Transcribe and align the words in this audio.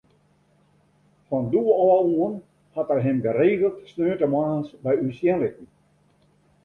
Fan 1.27 1.45
doe 1.51 1.71
ôf 1.83 2.07
oan 2.19 2.33
hat 2.75 2.91
er 2.93 2.99
him 3.05 3.17
geregeld 3.27 3.77
sneontemoarns 3.91 4.67
by 4.83 4.93
ús 5.05 5.15
sjen 5.19 5.39
litten. 5.41 5.67